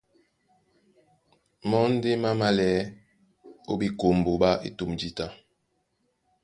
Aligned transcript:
Mɔ́ 1.69 1.83
ndé 1.93 2.11
má 2.21 2.29
mālɛɛ́ 2.39 2.87
ó 3.71 3.73
ɓekombo 3.79 4.31
ɓá 4.41 4.49
etûm 4.67 4.91
jǐta. 4.99 5.25